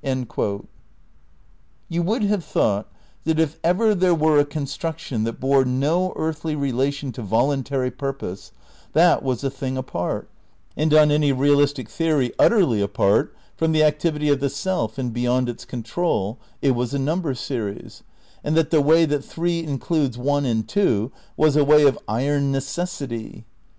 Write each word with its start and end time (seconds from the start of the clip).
'You 1.90 2.02
would 2.02 2.22
have 2.22 2.42
thought 2.42 2.90
that 3.24 3.38
if 3.38 3.58
ever 3.62 3.94
there 3.94 4.14
were 4.14 4.38
a 4.38 4.46
construction 4.46 5.24
that 5.24 5.38
bore 5.38 5.66
no 5.66 6.14
earthly 6.16 6.56
relation 6.56 7.12
to 7.12 7.22
voluntary 7.22 7.90
purpose, 7.90 8.50
that 8.94 9.22
was 9.22 9.44
a 9.44 9.50
thing 9.50 9.76
apart, 9.76 10.30
and 10.74 10.94
on 10.94 11.10
any 11.10 11.32
realistic 11.32 11.90
theory 11.90 12.32
utterly 12.38 12.80
apart, 12.80 13.34
from 13.58 13.72
the 13.72 13.84
activity 13.84 14.30
of 14.30 14.40
the 14.40 14.48
self 14.48 14.96
and 14.96 15.12
beyond 15.12 15.50
its 15.50 15.66
control, 15.66 16.38
it 16.62 16.70
was 16.70 16.94
a 16.94 16.98
number 16.98 17.34
series, 17.34 18.02
and 18.42 18.56
that 18.56 18.70
"the 18.70 18.80
way 18.80 19.04
that 19.04 19.22
3 19.22 19.62
includes 19.62 20.16
1 20.16 20.46
and 20.46 20.66
2" 20.66 21.12
was 21.36 21.56
a 21.56 21.64
way 21.66 21.82
of 21.84 21.98
iron 22.08 22.50
necessity. 22.50 23.44